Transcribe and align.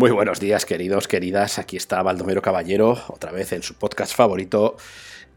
Muy 0.00 0.12
buenos 0.12 0.40
días, 0.40 0.64
queridos, 0.64 1.06
queridas. 1.06 1.58
Aquí 1.58 1.76
está 1.76 2.02
Baldomero 2.02 2.40
Caballero, 2.40 2.96
otra 3.08 3.32
vez 3.32 3.52
en 3.52 3.62
su 3.62 3.74
podcast 3.74 4.16
favorito. 4.16 4.78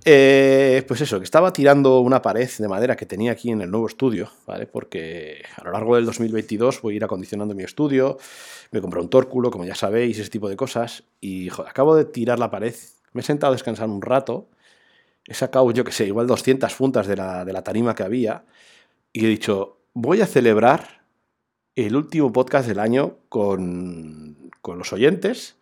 Eh, 0.05 0.85
pues 0.87 1.01
eso, 1.01 1.19
que 1.19 1.25
estaba 1.25 1.51
tirando 1.51 1.99
una 1.99 2.21
pared 2.21 2.49
de 2.57 2.67
madera 2.69 2.95
que 2.95 3.05
tenía 3.05 3.33
aquí 3.33 3.51
en 3.51 3.59
el 3.59 3.69
nuevo 3.69 3.87
estudio, 3.87 4.29
¿vale? 4.47 4.65
Porque 4.65 5.43
a 5.57 5.65
lo 5.65 5.73
largo 5.73 5.97
del 5.97 6.05
2022 6.05 6.81
voy 6.81 6.93
a 6.93 6.95
ir 6.95 7.03
acondicionando 7.03 7.53
mi 7.53 7.63
estudio, 7.63 8.17
me 8.71 8.79
compré 8.79 9.01
un 9.01 9.09
tórculo, 9.09 9.51
como 9.51 9.65
ya 9.65 9.75
sabéis, 9.75 10.17
ese 10.17 10.29
tipo 10.29 10.47
de 10.47 10.55
cosas. 10.55 11.03
Y 11.19 11.49
joder, 11.49 11.69
acabo 11.69 11.93
de 11.97 12.05
tirar 12.05 12.39
la 12.39 12.49
pared, 12.49 12.73
me 13.11 13.19
he 13.19 13.23
sentado 13.25 13.51
a 13.51 13.55
descansar 13.55 13.89
un 13.89 14.01
rato, 14.01 14.47
he 15.27 15.33
sacado, 15.33 15.69
yo 15.71 15.83
que 15.83 15.91
sé, 15.91 16.05
igual 16.05 16.25
200 16.25 16.73
puntas 16.75 17.05
de 17.05 17.17
la, 17.17 17.43
de 17.43 17.51
la 17.51 17.63
tarima 17.63 17.95
que 17.95 18.03
había, 18.03 18.45
y 19.11 19.25
he 19.25 19.27
dicho, 19.27 19.81
voy 19.93 20.21
a 20.21 20.25
celebrar 20.25 21.03
el 21.75 21.97
último 21.97 22.31
podcast 22.31 22.65
del 22.67 22.79
año 22.79 23.17
con, 23.27 24.42
con 24.63 24.79
los 24.79 24.93
oyentes 24.93 25.57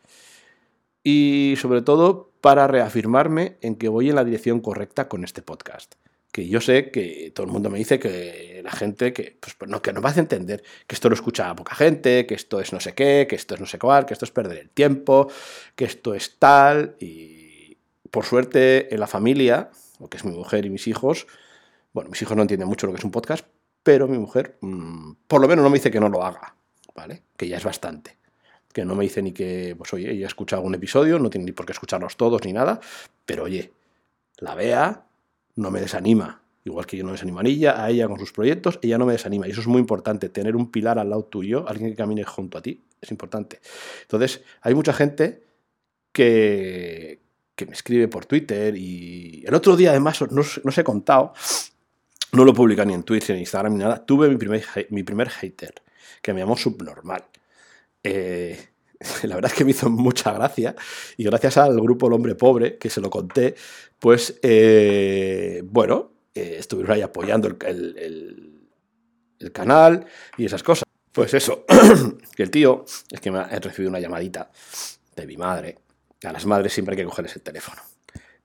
y 1.03 1.55
sobre 1.57 1.81
todo 1.81 2.31
para 2.39 2.67
reafirmarme 2.67 3.57
en 3.61 3.75
que 3.75 3.89
voy 3.89 4.09
en 4.09 4.15
la 4.15 4.23
dirección 4.23 4.61
correcta 4.61 5.09
con 5.09 5.23
este 5.23 5.41
podcast. 5.41 5.95
Que 6.31 6.47
yo 6.47 6.61
sé 6.61 6.91
que 6.91 7.31
todo 7.35 7.45
el 7.45 7.51
mundo 7.51 7.69
me 7.69 7.79
dice 7.79 7.99
que 7.99 8.61
la 8.63 8.71
gente 8.71 9.11
que, 9.11 9.37
pues, 9.41 9.69
no, 9.69 9.81
que 9.81 9.91
no 9.91 10.01
va 10.01 10.11
a 10.11 10.19
entender 10.19 10.63
que 10.87 10.95
esto 10.95 11.09
lo 11.09 11.15
escucha 11.15 11.53
poca 11.55 11.75
gente, 11.75 12.25
que 12.25 12.35
esto 12.35 12.61
es 12.61 12.71
no 12.71 12.79
sé 12.79 12.93
qué, 12.93 13.25
que 13.27 13.35
esto 13.35 13.55
es 13.55 13.59
no 13.59 13.65
sé 13.65 13.77
cuál, 13.79 14.05
que 14.05 14.13
esto 14.13 14.23
es 14.23 14.31
perder 14.31 14.59
el 14.59 14.69
tiempo, 14.69 15.29
que 15.75 15.85
esto 15.85 16.13
es 16.13 16.37
tal. 16.37 16.95
Y 16.99 17.77
por 18.11 18.23
suerte 18.23 18.93
en 18.93 18.99
la 18.99 19.07
familia, 19.07 19.71
lo 19.99 20.07
que 20.09 20.17
es 20.17 20.23
mi 20.23 20.31
mujer 20.31 20.65
y 20.65 20.69
mis 20.69 20.87
hijos, 20.87 21.27
bueno, 21.91 22.11
mis 22.11 22.21
hijos 22.21 22.37
no 22.37 22.43
entienden 22.43 22.69
mucho 22.69 22.87
lo 22.87 22.93
que 22.93 22.99
es 22.99 23.03
un 23.03 23.11
podcast, 23.11 23.45
pero 23.83 24.07
mi 24.07 24.19
mujer 24.19 24.57
mmm, 24.61 25.13
por 25.27 25.41
lo 25.41 25.47
menos 25.47 25.63
no 25.63 25.69
me 25.69 25.79
dice 25.79 25.91
que 25.91 25.99
no 25.99 26.07
lo 26.07 26.23
haga, 26.23 26.55
¿vale? 26.95 27.23
Que 27.35 27.47
ya 27.47 27.57
es 27.57 27.63
bastante. 27.63 28.20
Que 28.73 28.85
no 28.85 28.95
me 28.95 29.03
dice 29.03 29.21
ni 29.21 29.31
que, 29.31 29.75
pues 29.77 29.93
oye, 29.93 30.11
ella 30.11 30.27
escucha 30.27 30.55
algún 30.55 30.75
episodio, 30.75 31.19
no 31.19 31.29
tiene 31.29 31.45
ni 31.45 31.51
por 31.51 31.65
qué 31.65 31.73
escucharlos 31.73 32.17
todos 32.17 32.43
ni 32.45 32.53
nada, 32.53 32.79
pero 33.25 33.43
oye, 33.43 33.71
la 34.37 34.55
vea, 34.55 35.05
no 35.55 35.71
me 35.71 35.81
desanima. 35.81 36.41
Igual 36.63 36.85
que 36.85 36.95
yo 36.95 37.03
no 37.03 37.11
desanimo 37.11 37.39
a 37.39 37.43
ella, 37.43 37.83
a 37.83 37.89
ella 37.89 38.07
con 38.07 38.19
sus 38.19 38.31
proyectos, 38.31 38.79
ella 38.81 38.97
no 38.97 39.05
me 39.05 39.13
desanima. 39.13 39.47
Y 39.47 39.51
eso 39.51 39.61
es 39.61 39.67
muy 39.67 39.79
importante, 39.79 40.29
tener 40.29 40.55
un 40.55 40.69
pilar 40.71 40.99
al 40.99 41.09
lado 41.09 41.23
tuyo, 41.23 41.67
alguien 41.67 41.89
que 41.89 41.95
camine 41.95 42.23
junto 42.23 42.57
a 42.57 42.61
ti, 42.61 42.83
es 43.01 43.09
importante. 43.09 43.59
Entonces, 44.03 44.43
hay 44.61 44.75
mucha 44.75 44.93
gente 44.93 45.43
que, 46.11 47.19
que 47.55 47.65
me 47.65 47.73
escribe 47.73 48.07
por 48.07 48.25
Twitter 48.25 48.75
y 48.77 49.43
el 49.45 49.53
otro 49.55 49.75
día 49.75 49.89
además, 49.89 50.21
no, 50.21 50.27
no 50.29 50.41
os 50.41 50.77
he 50.77 50.83
contado, 50.83 51.33
no 52.33 52.45
lo 52.45 52.53
publica 52.53 52.85
ni 52.85 52.93
en 52.93 53.03
Twitter, 53.03 53.31
ni 53.31 53.35
en 53.35 53.39
Instagram, 53.41 53.73
ni 53.73 53.79
nada. 53.79 54.05
Tuve 54.05 54.29
mi 54.29 54.37
primer, 54.37 54.63
mi 54.89 55.03
primer 55.03 55.29
hater, 55.29 55.73
que 56.21 56.33
me 56.33 56.39
llamó 56.39 56.55
subnormal. 56.55 57.25
Eh, 58.03 58.59
la 59.23 59.35
verdad 59.35 59.51
es 59.51 59.57
que 59.57 59.65
me 59.65 59.71
hizo 59.71 59.89
mucha 59.89 60.31
gracia 60.33 60.75
y 61.17 61.23
gracias 61.23 61.57
al 61.57 61.79
grupo 61.79 62.07
El 62.07 62.13
Hombre 62.13 62.35
Pobre, 62.35 62.77
que 62.77 62.89
se 62.89 63.01
lo 63.01 63.09
conté, 63.09 63.55
pues, 63.99 64.39
eh, 64.41 65.61
bueno, 65.65 66.11
eh, 66.33 66.57
estuvieron 66.59 66.95
ahí 66.95 67.01
apoyando 67.01 67.47
el, 67.47 67.57
el, 69.39 69.51
canal 69.51 70.05
y 70.37 70.45
esas 70.45 70.61
cosas. 70.61 70.83
Pues 71.11 71.33
eso, 71.33 71.65
que 72.35 72.43
el 72.43 72.51
tío, 72.51 72.85
es 73.09 73.19
que 73.19 73.31
me 73.31 73.39
ha 73.39 73.59
recibido 73.59 73.89
una 73.89 73.99
llamadita 73.99 74.51
de 75.15 75.25
mi 75.25 75.35
madre. 75.35 75.79
A 76.23 76.31
las 76.31 76.45
madres 76.45 76.71
siempre 76.71 76.93
hay 76.93 77.01
que 77.01 77.05
cogerles 77.05 77.35
el 77.35 77.41
teléfono. 77.41 77.81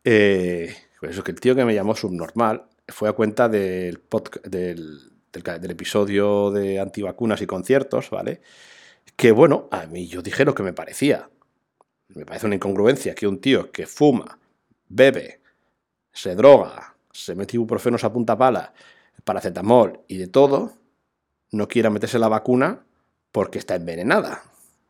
pues 0.03 0.75
eso, 1.03 1.23
que 1.23 1.33
el 1.33 1.41
tío 1.41 1.55
que 1.55 1.65
me 1.65 1.75
llamó 1.75 1.95
subnormal 1.95 2.67
fue 2.89 3.09
a 3.09 3.13
cuenta 3.13 3.49
del, 3.49 4.01
del, 4.45 5.13
del, 5.33 5.71
episodio 5.71 6.51
de 6.51 6.81
antivacunas 6.81 7.43
y 7.43 7.47
conciertos, 7.47 8.11
¿vale? 8.11 8.41
Que 9.15 9.31
bueno, 9.33 9.69
a 9.71 9.87
mí 9.87 10.09
yo 10.09 10.23
dije 10.23 10.45
lo 10.45 10.55
que 10.55 10.63
me 10.63 10.73
parecía. 10.73 11.31
Me 12.09 12.27
parece 12.27 12.47
una 12.47 12.57
incongruencia 12.57 13.15
que 13.15 13.27
un 13.27 13.41
tío 13.41 13.71
que 13.71 13.87
fuma, 13.87 14.39
bebe, 14.89 15.41
se 16.13 16.35
droga, 16.35 16.97
se 17.13 17.35
mete 17.35 17.57
ibuprofenos 17.57 18.05
a 18.05 18.13
punta 18.13 18.37
pala, 18.37 18.73
paracetamol 19.25 20.01
y 20.09 20.19
de 20.19 20.29
todo, 20.29 20.73
no 21.51 21.69
quiera 21.69 21.91
meterse 21.91 22.19
la 22.19 22.29
vacuna 22.29 22.85
porque 23.33 23.59
está 23.59 23.75
envenenada. 23.75 24.43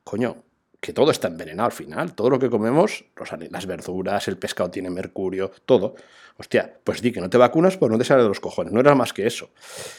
Coño, 0.04 0.36
que 0.80 0.92
todo 0.92 1.10
está 1.10 1.28
envenenado 1.28 1.66
al 1.66 1.72
final. 1.72 2.14
Todo 2.14 2.30
lo 2.30 2.38
que 2.38 2.50
comemos, 2.50 3.04
las 3.50 3.66
verduras, 3.66 4.28
el 4.28 4.38
pescado 4.38 4.70
tiene 4.70 4.90
mercurio, 4.90 5.50
todo. 5.64 5.96
Hostia, 6.36 6.78
pues 6.84 7.00
di 7.02 7.12
que 7.12 7.20
no 7.20 7.30
te 7.30 7.38
vacunas, 7.38 7.76
pues 7.76 7.90
no 7.90 7.98
te 7.98 8.04
sale 8.04 8.22
de 8.22 8.28
los 8.28 8.40
cojones. 8.40 8.72
No 8.72 8.80
era 8.80 8.94
más 8.94 9.12
que 9.12 9.26
eso. 9.26 9.50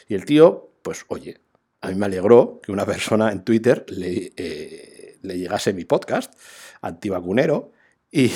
Y 0.08 0.16
el 0.16 0.26
tío, 0.26 0.70
pues 0.82 1.06
oye, 1.10 1.42
a 1.82 1.90
mí 1.90 1.96
me 1.96 2.06
alegró 2.06 2.60
que 2.62 2.72
una 2.72 2.86
persona 2.86 3.32
en 3.32 3.44
Twitter 3.44 3.86
le, 3.90 4.34
eh, 4.36 5.18
le 5.22 5.38
llegase 5.38 5.74
mi 5.74 5.86
podcast 5.86 6.34
antivacunero 6.82 7.72
y, 8.12 8.32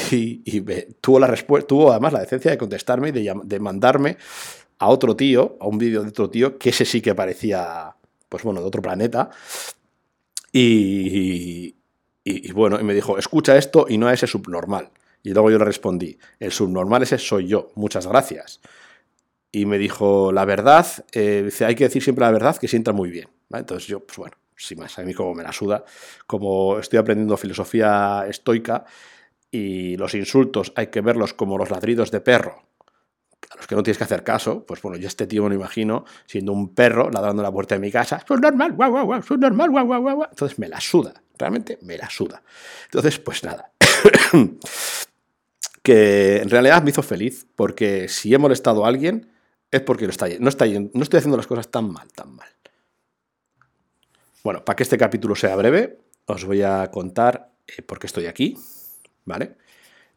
y, 0.46 0.62
tuvo, 1.00 1.20
la 1.20 1.34
tuvo 1.68 1.92
además 1.92 2.14
la 2.14 2.20
decencia 2.20 2.52
de 2.52 2.58
contestarme 2.58 3.10
y 3.10 3.12
de, 3.12 3.60
mandarme 3.60 4.18
a 4.80 4.90
otro 4.90 5.16
tío, 5.16 5.58
a 5.60 5.68
un 5.68 5.78
vídeo 5.78 6.04
de 6.04 6.10
otro 6.10 6.30
tío, 6.30 6.58
que 6.58 6.70
ese 6.70 6.86
sí 6.86 7.02
que 7.02 7.16
parecía, 7.16 7.96
pues 8.28 8.44
bueno, 8.44 8.60
de 8.60 8.68
otro 8.68 8.82
planeta. 8.82 9.30
Y, 10.52 11.76
y, 12.24 12.52
bueno, 12.52 12.80
y 12.80 12.84
me 12.84 12.94
dijo, 12.94 13.18
escucha 13.18 13.58
esto 13.58 13.86
y 13.88 13.98
no 13.98 14.08
a 14.08 14.14
ese 14.14 14.28
subnormal. 14.28 14.90
Y 15.24 15.34
luego 15.34 15.52
yo 15.52 15.60
le 15.60 15.66
respondí, 15.66 16.18
el 16.40 16.52
subnormal 16.52 17.04
ese 17.04 17.18
soy 17.18 17.48
yo, 17.48 17.72
muchas 17.76 18.08
gracias. 18.08 18.60
Y 19.52 19.66
me 19.66 19.78
dijo, 19.78 20.32
la 20.32 20.46
verdad, 20.46 20.88
eh, 21.12 21.42
dice, 21.46 21.66
hay 21.66 21.76
que 21.76 21.86
decir 21.86 22.02
siempre 22.02 22.26
la 22.26 22.32
verdad, 22.32 22.58
que 22.58 22.68
sienta 22.68 22.94
muy 22.94 23.10
bien. 23.10 23.28
Entonces 23.52 23.88
yo, 23.88 24.00
pues 24.00 24.18
bueno, 24.18 24.38
sin 24.56 24.80
más, 24.80 24.98
a 24.98 25.04
mí 25.04 25.14
como 25.14 25.34
me 25.34 25.44
la 25.44 25.52
suda, 25.52 25.84
como 26.26 26.80
estoy 26.80 27.00
aprendiendo 27.00 27.36
filosofía 27.36 28.26
estoica 28.30 28.86
y 29.50 29.98
los 29.98 30.14
insultos 30.14 30.72
hay 30.76 30.88
que 30.88 31.02
verlos 31.02 31.34
como 31.34 31.58
los 31.58 31.70
ladridos 31.70 32.12
de 32.12 32.22
perro, 32.22 32.64
a 33.50 33.58
los 33.58 33.68
que 33.68 33.76
no 33.76 33.84
tienes 33.84 33.98
que 33.98 34.06
hacer 34.06 34.24
caso, 34.24 34.66
pues 34.66 34.82
bueno, 34.82 34.98
yo 34.98 35.08
este 35.08 35.28
tío 35.28 35.44
me 35.44 35.50
lo 35.50 35.56
imagino 35.56 36.06
siendo 36.26 36.54
un 36.54 36.74
perro 36.74 37.10
ladrando 37.10 37.44
la 37.44 37.52
puerta 37.52 37.76
de 37.76 37.82
mi 37.82 37.92
casa, 37.92 38.24
subnormal, 38.26 38.72
guau, 38.72 38.92
guau, 38.92 39.06
guau, 39.06 39.22
subnormal, 39.22 39.70
guau, 39.70 39.86
guau, 39.86 40.02
guau. 40.02 40.28
Entonces 40.30 40.58
me 40.58 40.70
la 40.70 40.80
suda 40.80 41.14
realmente 41.42 41.80
me 41.82 41.98
la 41.98 42.10
suda. 42.10 42.42
Entonces, 42.86 43.20
pues 43.20 43.44
nada. 43.44 43.72
que 45.84 46.38
en 46.38 46.50
realidad 46.50 46.84
me 46.84 46.92
hizo 46.92 47.02
feliz, 47.02 47.48
porque 47.56 48.08
si 48.08 48.34
he 48.34 48.38
molestado 48.38 48.86
a 48.86 48.88
alguien 48.88 49.32
es 49.72 49.82
porque 49.82 50.06
no, 50.06 50.12
está, 50.12 50.28
no, 50.40 50.50
está, 50.50 50.66
no 50.68 51.02
estoy 51.02 51.18
haciendo 51.18 51.38
las 51.38 51.48
cosas 51.48 51.70
tan 51.70 51.92
mal, 51.92 52.12
tan 52.12 52.36
mal. 52.36 52.50
Bueno, 54.44 54.66
para 54.66 54.76
que 54.76 54.84
este 54.84 54.98
capítulo 54.98 55.36
sea 55.36 55.56
breve, 55.56 56.00
os 56.26 56.46
voy 56.46 56.62
a 56.62 56.90
contar 56.92 57.52
eh, 57.68 57.82
por 57.82 58.00
qué 58.00 58.08
estoy 58.08 58.26
aquí, 58.26 58.58
¿vale? 59.26 59.56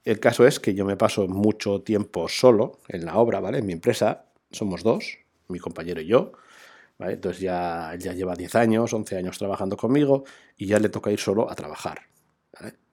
El 0.02 0.18
caso 0.18 0.46
es 0.46 0.60
que 0.60 0.74
yo 0.74 0.84
me 0.84 0.96
paso 0.96 1.28
mucho 1.28 1.82
tiempo 1.82 2.28
solo 2.28 2.78
en 2.88 3.04
la 3.04 3.16
obra, 3.16 3.40
¿vale? 3.40 3.58
En 3.58 3.66
mi 3.66 3.72
empresa 3.72 4.26
somos 4.50 4.82
dos, 4.82 5.18
mi 5.48 5.58
compañero 5.58 6.00
y 6.00 6.06
yo. 6.06 6.32
Entonces 6.98 7.40
ya, 7.40 7.94
ya 7.98 8.12
lleva 8.12 8.34
10 8.34 8.54
años, 8.54 8.92
11 8.92 9.16
años 9.16 9.38
trabajando 9.38 9.76
conmigo 9.76 10.24
y 10.56 10.66
ya 10.66 10.78
le 10.78 10.88
toca 10.88 11.10
ir 11.10 11.18
solo 11.18 11.50
a 11.50 11.54
trabajar. 11.54 12.02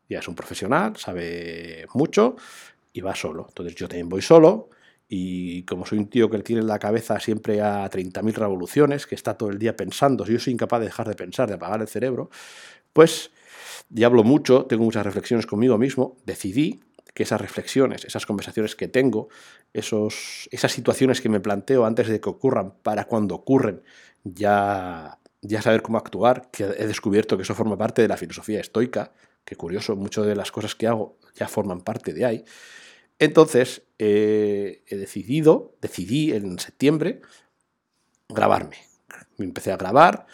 Ya 0.09 0.19
es 0.19 0.27
un 0.27 0.35
profesional, 0.35 0.97
sabe 0.97 1.85
mucho 1.93 2.35
y 2.93 3.01
va 3.01 3.15
solo. 3.15 3.45
Entonces 3.47 3.75
yo 3.75 3.87
también 3.87 4.09
voy 4.09 4.21
solo 4.21 4.69
y 5.13 5.63
como 5.63 5.85
soy 5.85 5.97
un 5.97 6.07
tío 6.07 6.29
que 6.29 6.39
tiene 6.39 6.61
la 6.61 6.79
cabeza 6.79 7.19
siempre 7.19 7.59
a 7.59 7.89
30.000 7.89 8.33
revoluciones, 8.33 9.05
que 9.05 9.15
está 9.15 9.33
todo 9.33 9.49
el 9.49 9.59
día 9.59 9.75
pensando, 9.75 10.25
si 10.25 10.31
yo 10.31 10.39
soy 10.39 10.53
incapaz 10.53 10.79
de 10.79 10.85
dejar 10.85 11.05
de 11.09 11.15
pensar, 11.15 11.49
de 11.49 11.55
apagar 11.55 11.81
el 11.81 11.89
cerebro, 11.89 12.29
pues 12.93 13.31
ya 13.89 14.07
hablo 14.07 14.23
mucho, 14.23 14.67
tengo 14.67 14.85
muchas 14.85 15.05
reflexiones 15.05 15.45
conmigo 15.45 15.77
mismo, 15.77 16.15
decidí 16.25 16.79
que 17.13 17.23
esas 17.23 17.41
reflexiones, 17.41 18.05
esas 18.05 18.25
conversaciones 18.25 18.77
que 18.77 18.87
tengo, 18.87 19.27
esos, 19.73 20.47
esas 20.49 20.71
situaciones 20.71 21.19
que 21.19 21.27
me 21.27 21.41
planteo 21.41 21.85
antes 21.85 22.07
de 22.07 22.21
que 22.21 22.29
ocurran, 22.29 22.75
para 22.81 23.03
cuando 23.03 23.35
ocurren, 23.35 23.83
ya, 24.23 25.19
ya 25.41 25.61
saber 25.61 25.81
cómo 25.81 25.97
actuar, 25.97 26.49
que 26.51 26.63
he 26.63 26.87
descubierto 26.87 27.35
que 27.35 27.43
eso 27.43 27.53
forma 27.53 27.77
parte 27.77 28.01
de 28.01 28.07
la 28.07 28.15
filosofía 28.15 28.61
estoica, 28.61 29.11
que 29.43 29.57
curioso, 29.57 29.97
muchas 29.97 30.25
de 30.25 30.37
las 30.37 30.53
cosas 30.53 30.73
que 30.73 30.87
hago 30.87 31.17
ya 31.35 31.49
forman 31.49 31.81
parte 31.81 32.13
de 32.13 32.23
ahí. 32.23 32.45
Entonces, 33.21 33.83
eh, 33.99 34.81
he 34.87 34.95
decidido, 34.97 35.75
decidí 35.79 36.31
en 36.31 36.57
septiembre, 36.57 37.21
grabarme. 38.27 38.77
Me 39.37 39.45
empecé 39.45 39.71
a 39.71 39.77
grabar 39.77 40.25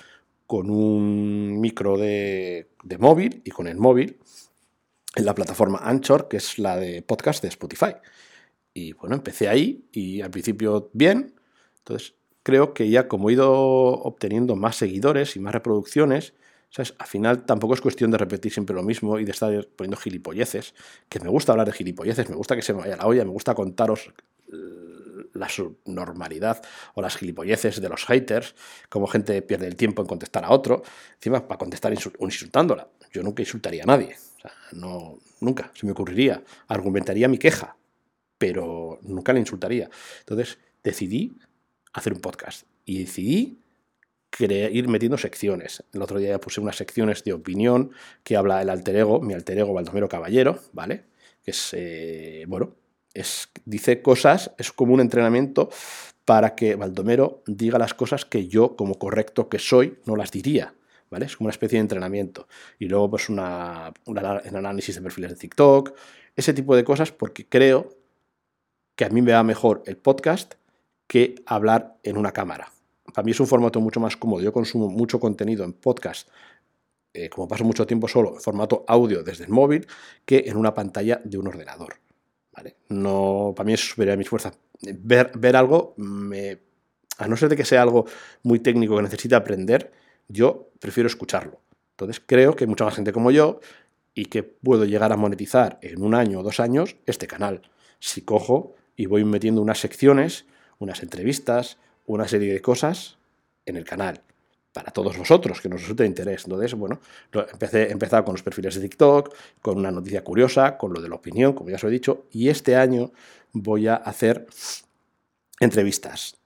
con 0.45 0.69
un 0.69 1.59
micro 1.59 1.97
de, 1.97 2.69
de 2.83 2.97
móvil 2.97 3.41
y 3.43 3.51
con 3.51 3.67
el 3.67 3.75
móvil 3.75 4.17
en 5.17 5.25
la 5.25 5.35
plataforma 5.35 5.79
Anchor, 5.83 6.29
que 6.29 6.37
es 6.37 6.59
la 6.59 6.77
de 6.77 7.01
podcast 7.01 7.41
de 7.41 7.49
Spotify. 7.49 7.95
Y 8.73 8.93
bueno, 8.93 9.17
empecé 9.17 9.49
ahí 9.49 9.89
y 9.91 10.21
al 10.21 10.31
principio 10.31 10.89
bien. 10.93 11.35
Entonces 11.79 12.13
creo 12.41 12.73
que 12.73 12.89
ya 12.89 13.09
como 13.09 13.29
he 13.29 13.33
ido 13.33 13.51
obteniendo 13.51 14.55
más 14.55 14.77
seguidores 14.77 15.35
y 15.35 15.41
más 15.41 15.51
reproducciones, 15.53 16.35
¿sabes? 16.69 16.93
al 16.97 17.07
final 17.07 17.45
tampoco 17.45 17.73
es 17.73 17.81
cuestión 17.81 18.11
de 18.11 18.17
repetir 18.17 18.51
siempre 18.51 18.75
lo 18.75 18.83
mismo 18.83 19.19
y 19.19 19.25
de 19.25 19.31
estar 19.31 19.67
poniendo 19.75 19.97
gilipolleces, 19.97 20.73
que 21.09 21.19
me 21.19 21.29
gusta 21.29 21.53
hablar 21.53 21.67
de 21.67 21.73
gilipolleces, 21.73 22.29
me 22.29 22.35
gusta 22.35 22.55
que 22.55 22.61
se 22.61 22.73
me 22.73 22.79
vaya 22.79 22.97
la 22.97 23.05
olla, 23.07 23.23
me 23.23 23.31
gusta 23.31 23.53
contaros 23.53 24.11
la 25.37 25.49
subnormalidad 25.49 26.61
o 26.95 27.01
las 27.01 27.15
gilipolleces 27.15 27.81
de 27.81 27.89
los 27.89 28.05
haters, 28.05 28.55
como 28.89 29.07
gente 29.07 29.41
pierde 29.41 29.67
el 29.67 29.75
tiempo 29.75 30.01
en 30.01 30.07
contestar 30.07 30.43
a 30.45 30.51
otro, 30.51 30.83
encima 31.15 31.47
para 31.47 31.57
contestar 31.57 31.93
insultándola. 31.93 32.89
Yo 33.11 33.23
nunca 33.23 33.41
insultaría 33.41 33.83
a 33.83 33.85
nadie, 33.85 34.15
no, 34.73 35.19
nunca 35.39 35.71
se 35.73 35.85
me 35.85 35.91
ocurriría. 35.91 36.43
Argumentaría 36.67 37.27
mi 37.27 37.37
queja, 37.37 37.77
pero 38.37 38.99
nunca 39.01 39.33
le 39.33 39.39
insultaría. 39.39 39.89
Entonces 40.19 40.57
decidí 40.83 41.37
hacer 41.93 42.13
un 42.13 42.19
podcast 42.19 42.65
y 42.85 42.99
decidí 42.99 43.59
ir 44.45 44.87
metiendo 44.87 45.17
secciones. 45.17 45.83
El 45.93 46.01
otro 46.01 46.19
día 46.19 46.39
puse 46.39 46.61
unas 46.61 46.75
secciones 46.75 47.23
de 47.23 47.33
opinión 47.33 47.91
que 48.23 48.37
habla 48.37 48.61
el 48.61 48.69
alter 48.69 48.97
ego, 48.97 49.21
mi 49.21 49.33
alter 49.33 49.59
ego 49.59 49.73
Baldomero 49.73 50.07
Caballero, 50.09 50.59
¿vale? 50.73 51.05
Que 51.43 51.51
es, 51.51 51.69
eh, 51.73 52.45
bueno, 52.47 52.75
es, 53.13 53.49
dice 53.65 54.01
cosas, 54.01 54.51
es 54.57 54.71
como 54.71 54.93
un 54.93 55.01
entrenamiento 55.01 55.69
para 56.25 56.55
que 56.55 56.75
Baldomero 56.75 57.41
diga 57.47 57.79
las 57.79 57.93
cosas 57.93 58.25
que 58.25 58.47
yo, 58.47 58.75
como 58.75 58.99
correcto 58.99 59.49
que 59.49 59.59
soy, 59.59 59.99
no 60.05 60.15
las 60.15 60.31
diría. 60.31 60.73
¿Vale? 61.09 61.25
Es 61.25 61.37
como 61.37 61.45
una 61.47 61.51
especie 61.51 61.77
de 61.77 61.83
entrenamiento. 61.83 62.49
Y 62.79 62.89
luego, 62.89 63.11
pues, 63.11 63.29
una, 63.29 63.93
un 64.05 64.17
análisis 64.17 64.95
de 64.95 65.01
perfiles 65.01 65.31
de 65.31 65.37
TikTok, 65.37 65.93
ese 66.35 66.53
tipo 66.53 66.75
de 66.75 66.83
cosas, 66.83 67.13
porque 67.13 67.47
creo 67.47 67.95
que 68.97 69.05
a 69.05 69.09
mí 69.09 69.21
me 69.21 69.31
va 69.31 69.41
mejor 69.43 69.83
el 69.85 69.95
podcast 69.95 70.55
que 71.07 71.35
hablar 71.45 71.95
en 72.03 72.17
una 72.17 72.33
cámara. 72.33 72.73
Para 73.13 73.25
mí 73.25 73.31
es 73.31 73.39
un 73.39 73.47
formato 73.47 73.79
mucho 73.79 73.99
más 73.99 74.17
cómodo. 74.17 74.41
Yo 74.41 74.51
consumo 74.51 74.89
mucho 74.89 75.19
contenido 75.19 75.63
en 75.63 75.73
podcast, 75.73 76.29
eh, 77.13 77.29
como 77.29 77.47
paso 77.47 77.63
mucho 77.63 77.85
tiempo 77.87 78.07
solo, 78.07 78.35
en 78.35 78.41
formato 78.41 78.83
audio 78.87 79.23
desde 79.23 79.45
el 79.45 79.49
móvil, 79.49 79.87
que 80.25 80.43
en 80.47 80.57
una 80.57 80.73
pantalla 80.73 81.21
de 81.23 81.37
un 81.37 81.47
ordenador. 81.47 81.99
No, 82.89 83.53
para 83.55 83.65
mí 83.65 83.73
es 83.73 83.89
superior 83.89 84.15
a 84.15 84.17
mis 84.17 84.29
fuerzas. 84.29 84.57
Ver, 84.81 85.31
ver 85.35 85.55
algo, 85.55 85.93
me, 85.97 86.59
a 87.17 87.27
no 87.27 87.37
ser 87.37 87.49
de 87.49 87.55
que 87.55 87.65
sea 87.65 87.81
algo 87.81 88.05
muy 88.43 88.59
técnico 88.59 88.95
que 88.95 89.03
necesite 89.03 89.35
aprender, 89.35 89.91
yo 90.27 90.71
prefiero 90.79 91.07
escucharlo. 91.07 91.61
Entonces 91.91 92.21
creo 92.25 92.55
que 92.55 92.67
mucha 92.67 92.85
más 92.85 92.95
gente 92.95 93.11
como 93.11 93.31
yo 93.31 93.59
y 94.13 94.25
que 94.25 94.43
puedo 94.43 94.85
llegar 94.85 95.11
a 95.11 95.17
monetizar 95.17 95.79
en 95.81 96.01
un 96.01 96.15
año 96.15 96.39
o 96.39 96.43
dos 96.43 96.59
años 96.59 96.95
este 97.05 97.27
canal. 97.27 97.61
Si 97.99 98.21
cojo 98.21 98.75
y 98.95 99.05
voy 99.05 99.23
metiendo 99.23 99.61
unas 99.61 99.79
secciones, 99.79 100.45
unas 100.79 101.01
entrevistas, 101.01 101.77
una 102.07 102.27
serie 102.27 102.51
de 102.51 102.61
cosas 102.61 103.17
en 103.65 103.77
el 103.77 103.85
canal 103.85 104.21
para 104.73 104.91
todos 104.91 105.17
vosotros, 105.17 105.59
que 105.61 105.69
nos 105.69 105.81
resulte 105.81 106.03
de 106.03 106.09
interés. 106.09 106.43
Entonces, 106.45 106.73
bueno, 106.75 106.99
empecé, 107.33 107.91
empezado 107.91 108.23
con 108.23 108.33
los 108.33 108.43
perfiles 108.43 108.75
de 108.75 108.81
TikTok, 108.81 109.33
con 109.61 109.77
una 109.77 109.91
noticia 109.91 110.23
curiosa, 110.23 110.77
con 110.77 110.93
lo 110.93 111.01
de 111.01 111.09
la 111.09 111.15
opinión, 111.15 111.53
como 111.53 111.69
ya 111.69 111.77
os 111.77 111.83
he 111.83 111.89
dicho, 111.89 112.25
y 112.31 112.49
este 112.49 112.75
año 112.75 113.11
voy 113.53 113.87
a 113.87 113.95
hacer 113.95 114.45
entrevistas. 115.59 116.37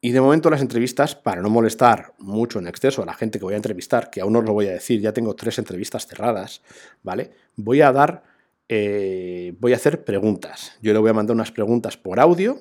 Y 0.00 0.10
de 0.10 0.20
momento 0.20 0.50
las 0.50 0.60
entrevistas, 0.60 1.14
para 1.14 1.40
no 1.40 1.48
molestar 1.48 2.14
mucho 2.18 2.58
en 2.58 2.66
exceso 2.66 3.02
a 3.02 3.06
la 3.06 3.14
gente 3.14 3.38
que 3.38 3.44
voy 3.44 3.54
a 3.54 3.56
entrevistar, 3.56 4.10
que 4.10 4.20
aún 4.20 4.32
no 4.32 4.40
os 4.40 4.44
lo 4.44 4.52
voy 4.52 4.66
a 4.66 4.72
decir, 4.72 5.00
ya 5.00 5.12
tengo 5.12 5.34
tres 5.34 5.58
entrevistas 5.58 6.06
cerradas, 6.06 6.62
¿vale? 7.02 7.30
Voy 7.54 7.80
a 7.80 7.92
dar, 7.92 8.24
eh, 8.68 9.54
voy 9.58 9.72
a 9.72 9.76
hacer 9.76 10.04
preguntas. 10.04 10.72
Yo 10.82 10.92
le 10.92 10.98
voy 10.98 11.10
a 11.10 11.14
mandar 11.14 11.34
unas 11.34 11.52
preguntas 11.52 11.96
por 11.96 12.20
audio, 12.20 12.58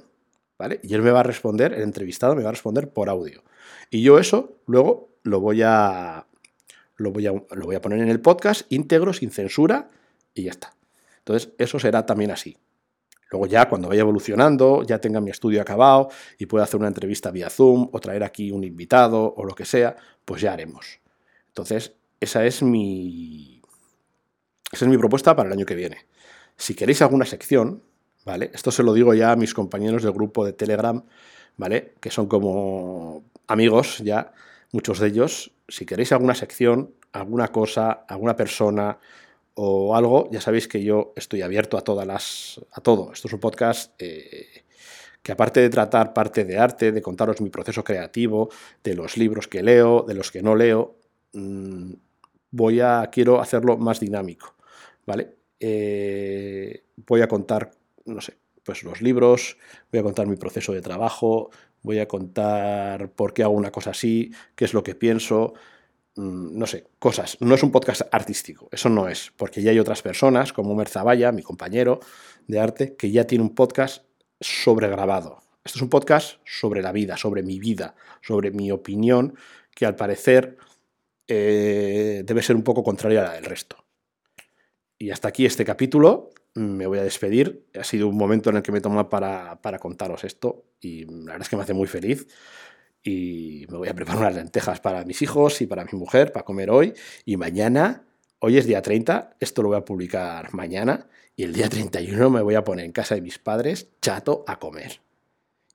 ¿vale? 0.58 0.80
Y 0.84 0.94
él 0.94 1.02
me 1.02 1.12
va 1.12 1.22
a 1.22 1.24
responder, 1.24 1.74
el 1.74 1.82
entrevistado 1.82 2.36
me 2.36 2.44
va 2.44 2.50
a 2.50 2.54
responder 2.54 2.90
por 2.90 3.10
audio. 3.10 3.44
Y 3.90 4.02
yo 4.02 4.20
eso 4.20 4.58
luego 4.66 5.10
lo 5.24 5.40
voy 5.40 5.62
a, 5.64 6.26
lo 6.98 7.12
voy 7.12 7.28
a, 7.28 7.32
lo 7.32 7.66
voy 7.66 7.76
a 7.76 7.82
poner 7.82 8.00
en 8.00 8.10
el 8.10 8.22
podcast 8.22 8.72
íntegro, 8.72 9.14
sin 9.14 9.32
censura, 9.32 9.90
y 10.34 10.44
ya 10.44 10.52
está. 10.52 10.74
Entonces, 11.20 11.54
eso 11.58 11.80
será 11.80 12.06
también 12.06 12.32
así. 12.32 12.58
Luego 13.32 13.48
ya 13.48 13.68
cuando 13.68 13.90
vaya 13.90 14.02
evolucionando, 14.02 14.84
ya 14.84 15.00
tenga 15.00 15.20
mi 15.20 15.32
estudio 15.32 15.62
acabado 15.62 16.10
y 16.38 16.46
pueda 16.46 16.64
hacer 16.64 16.80
una 16.80 16.88
entrevista 16.88 17.32
vía 17.32 17.50
Zoom 17.50 17.90
o 17.92 18.00
traer 18.00 18.24
aquí 18.24 18.52
un 18.52 18.64
invitado 18.64 19.34
o 19.36 19.44
lo 19.44 19.56
que 19.56 19.66
sea, 19.66 19.96
pues 20.24 20.42
ya 20.42 20.54
haremos. 20.54 21.00
Entonces, 21.48 21.94
esa 22.20 22.46
es 22.46 22.62
mi 22.62 23.62
esa 24.72 24.86
es 24.86 24.92
mi 24.92 24.98
propuesta 24.98 25.36
para 25.36 25.48
el 25.48 25.54
año 25.54 25.66
que 25.66 25.76
viene. 25.76 26.06
Si 26.58 26.76
queréis 26.76 27.02
alguna 27.02 27.26
sección, 27.26 27.84
¿vale? 28.26 28.52
Esto 28.54 28.72
se 28.72 28.84
lo 28.84 28.94
digo 28.94 29.14
ya 29.14 29.32
a 29.32 29.36
mis 29.36 29.54
compañeros 29.54 30.04
del 30.04 30.12
grupo 30.12 30.46
de 30.46 30.54
Telegram, 30.54 31.04
¿vale? 31.58 31.94
Que 32.02 32.12
son 32.12 32.28
como 32.28 33.24
amigos 33.48 34.00
ya, 34.00 34.34
muchos 34.72 35.00
de 35.00 35.08
ellos. 35.08 35.52
Si 35.68 35.86
queréis 35.86 36.12
alguna 36.12 36.36
sección, 36.36 36.94
alguna 37.14 37.48
cosa, 37.50 37.92
alguna 37.92 38.36
persona 38.36 38.98
o 39.54 39.96
algo, 39.96 40.30
ya 40.32 40.42
sabéis 40.42 40.68
que 40.68 40.84
yo 40.84 41.14
estoy 41.16 41.42
abierto 41.42 41.78
a 41.78 41.82
todas 41.82 42.06
las. 42.06 42.60
a 42.74 42.82
todo. 42.82 43.14
Esto 43.14 43.28
es 43.30 43.34
un 43.34 43.40
podcast. 43.40 43.94
Eh, 44.00 44.66
que 45.26 45.32
aparte 45.32 45.60
de 45.60 45.70
tratar 45.72 46.14
parte 46.14 46.46
de 46.46 46.60
arte, 46.60 46.92
de 46.92 47.02
contaros 47.02 47.42
mi 47.42 47.50
proceso 47.50 47.84
creativo, 47.84 48.50
de 48.84 48.94
los 48.94 49.18
libros 49.18 49.48
que 49.48 49.64
leo, 49.64 50.04
de 50.04 50.14
los 50.14 50.30
que 50.32 50.44
no 50.44 50.56
leo, 50.56 50.98
mm, 51.34 51.94
voy 52.52 52.80
a, 52.80 53.10
quiero 53.12 53.42
hacerlo 53.42 53.76
más 53.76 54.00
dinámico, 54.00 54.54
¿vale? 55.04 55.34
Eh, 55.60 56.84
voy 57.08 57.22
a 57.22 57.28
contar, 57.28 57.72
no 58.06 58.22
sé, 58.22 58.38
pues 58.64 58.84
los 58.84 59.02
libros, 59.02 59.58
voy 59.92 60.00
a 60.00 60.04
contar 60.04 60.28
mi 60.28 60.36
proceso 60.36 60.74
de 60.74 60.82
trabajo, 60.82 61.52
voy 61.82 62.00
a 62.00 62.08
contar 62.08 63.12
por 63.12 63.34
qué 63.34 63.44
hago 63.44 63.54
una 63.54 63.72
cosa 63.72 63.92
así, 63.92 64.32
qué 64.56 64.66
es 64.66 64.74
lo 64.74 64.84
que 64.84 64.96
pienso, 64.96 65.54
mm, 66.16 66.58
no 66.58 66.66
sé, 66.66 66.88
cosas. 67.00 67.38
No 67.42 67.56
es 67.56 67.64
un 67.64 67.72
podcast 67.72 68.02
artístico, 68.12 68.68
eso 68.72 68.90
no 68.90 69.08
es, 69.08 69.32
porque 69.38 69.62
ya 69.62 69.72
hay 69.72 69.80
otras 69.80 70.02
personas, 70.02 70.52
como 70.52 70.76
Merzabaya, 70.76 71.32
mi 71.32 71.44
compañero 71.44 72.00
de 72.48 72.60
arte, 72.60 72.96
que 72.96 73.12
ya 73.12 73.26
tiene 73.26 73.44
un 73.44 73.54
podcast 73.54 74.06
sobregrabado. 74.40 75.40
Esto 75.64 75.80
es 75.80 75.82
un 75.82 75.90
podcast 75.90 76.40
sobre 76.46 76.82
la 76.82 76.92
vida, 76.92 77.18
sobre 77.18 77.44
mi 77.44 77.60
vida, 77.60 77.96
sobre 78.22 78.52
mi 78.52 78.72
opinión, 78.72 79.36
que 79.74 79.86
al 79.86 79.96
parecer 79.96 80.58
eh, 81.28 82.24
debe 82.26 82.44
ser 82.44 82.56
un 82.56 82.64
poco 82.64 82.84
contraria 82.84 83.22
a 83.22 83.26
la 83.26 83.34
del 83.34 83.46
resto. 83.46 83.78
Y 84.98 85.10
hasta 85.10 85.28
aquí 85.28 85.46
este 85.46 85.66
capítulo 85.66 86.30
me 86.56 86.88
voy 86.88 86.98
a 86.98 87.04
despedir. 87.04 87.68
Ha 87.78 87.84
sido 87.84 88.08
un 88.08 88.18
momento 88.18 88.50
en 88.50 88.58
el 88.58 88.64
que 88.64 88.72
me 88.72 88.82
toma 88.82 89.10
para, 89.10 89.62
para 89.62 89.78
contaros 89.78 90.24
esto 90.24 90.66
y 90.80 91.06
la 91.06 91.34
verdad 91.34 91.42
es 91.42 91.50
que 91.50 91.56
me 91.58 91.64
hace 91.64 91.74
muy 91.74 91.88
feliz. 91.88 92.28
Y 93.04 93.68
me 93.70 93.78
voy 93.78 93.90
a 93.90 93.94
preparar 93.94 94.22
unas 94.22 94.36
lentejas 94.36 94.80
para 94.80 95.06
mis 95.06 95.22
hijos 95.22 95.62
y 95.62 95.68
para 95.68 95.86
mi 95.86 95.98
mujer 96.00 96.32
para 96.32 96.46
comer 96.46 96.72
hoy. 96.72 96.94
Y 97.26 97.38
mañana, 97.38 98.08
hoy 98.40 98.58
es 98.58 98.66
día 98.66 98.82
30, 98.82 99.36
esto 99.40 99.62
lo 99.62 99.70
voy 99.70 99.78
a 99.78 99.86
publicar 99.86 100.54
mañana. 100.54 101.08
Y 101.36 101.44
el 101.44 101.54
día 101.54 101.70
31 101.70 102.30
me 102.30 102.42
voy 102.42 102.56
a 102.56 102.64
poner 102.64 102.86
en 102.86 102.94
casa 102.94 103.14
de 103.16 103.22
mis 103.22 103.38
padres 103.38 103.90
chato 104.02 104.44
a 104.48 104.58
comer. 104.58 105.02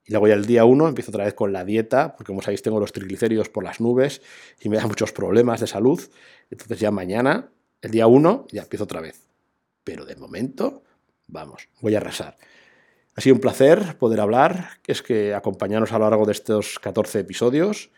Y 0.06 0.12
luego 0.12 0.28
ya 0.28 0.34
el 0.34 0.46
día 0.46 0.64
1 0.64 0.88
empiezo 0.88 1.10
otra 1.10 1.24
vez 1.24 1.34
con 1.34 1.52
la 1.52 1.64
dieta, 1.64 2.16
porque 2.16 2.30
como 2.30 2.42
sabéis 2.42 2.62
tengo 2.62 2.80
los 2.80 2.92
triglicéridos 2.92 3.50
por 3.50 3.62
las 3.62 3.80
nubes 3.80 4.22
y 4.60 4.70
me 4.70 4.78
da 4.78 4.86
muchos 4.86 5.12
problemas 5.12 5.60
de 5.60 5.66
salud. 5.66 6.00
Entonces 6.50 6.80
ya 6.80 6.90
mañana, 6.90 7.52
el 7.82 7.90
día 7.90 8.06
1, 8.06 8.46
ya 8.50 8.62
empiezo 8.62 8.84
otra 8.84 9.02
vez 9.02 9.29
pero 9.90 10.04
de 10.04 10.14
momento, 10.14 10.84
vamos, 11.26 11.68
voy 11.80 11.96
a 11.96 11.98
arrasar. 11.98 12.38
Ha 13.16 13.20
sido 13.20 13.34
un 13.34 13.40
placer 13.40 13.98
poder 13.98 14.20
hablar, 14.20 14.68
es 14.86 15.02
que 15.02 15.34
acompañaros 15.34 15.90
a 15.90 15.98
lo 15.98 16.08
largo 16.08 16.26
de 16.26 16.30
estos 16.30 16.78
14 16.78 17.18
episodios 17.18 17.90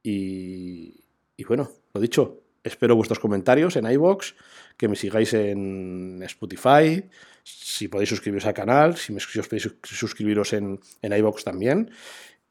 y, 0.00 1.02
bueno, 1.48 1.72
lo 1.92 2.00
dicho, 2.00 2.44
espero 2.62 2.94
vuestros 2.94 3.18
comentarios 3.18 3.74
en 3.74 3.90
iBox, 3.90 4.36
que 4.76 4.86
me 4.86 4.94
sigáis 4.94 5.34
en 5.34 6.22
Spotify, 6.22 7.02
si 7.42 7.88
podéis 7.88 8.10
suscribiros 8.10 8.46
al 8.46 8.54
canal, 8.54 8.96
si, 8.96 9.12
os 9.12 9.48
podéis 9.48 9.74
suscribiros 9.82 10.52
en, 10.52 10.78
en 11.02 11.12
iBox 11.14 11.42
también. 11.42 11.90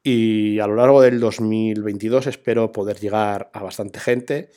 Y 0.02 0.58
a 0.58 0.66
lo 0.66 0.76
largo 0.76 1.00
del 1.00 1.20
2022 1.20 2.26
espero 2.26 2.70
poder 2.70 3.00
llegar 3.00 3.50
a 3.54 3.62
bastante 3.62 3.98
gente 3.98 4.50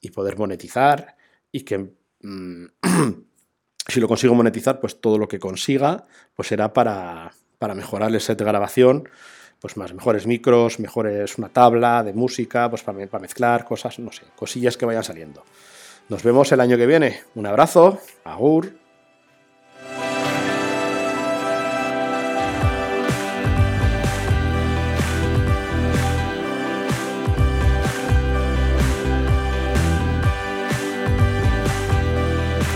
y 0.00 0.10
poder 0.10 0.36
monetizar 0.36 1.16
y 1.52 1.60
que 1.60 1.92
mm, 2.22 2.64
si 3.88 4.00
lo 4.00 4.08
consigo 4.08 4.34
monetizar, 4.34 4.80
pues 4.80 5.00
todo 5.00 5.18
lo 5.18 5.28
que 5.28 5.38
consiga 5.38 6.04
pues 6.34 6.48
será 6.48 6.72
para, 6.72 7.32
para 7.58 7.74
mejorar 7.74 8.12
el 8.12 8.20
set 8.20 8.38
de 8.38 8.44
grabación, 8.44 9.08
pues 9.60 9.76
más 9.76 9.94
mejores 9.94 10.26
micros, 10.26 10.80
mejores 10.80 11.38
una 11.38 11.48
tabla 11.48 12.02
de 12.02 12.12
música, 12.12 12.68
pues 12.68 12.82
para, 12.82 13.06
para 13.06 13.22
mezclar 13.22 13.64
cosas, 13.64 13.98
no 13.98 14.12
sé, 14.12 14.22
cosillas 14.36 14.76
que 14.76 14.86
vayan 14.86 15.04
saliendo. 15.04 15.44
Nos 16.08 16.22
vemos 16.22 16.50
el 16.52 16.60
año 16.60 16.76
que 16.76 16.86
viene. 16.86 17.20
Un 17.34 17.46
abrazo, 17.46 18.00
agur. 18.24 18.81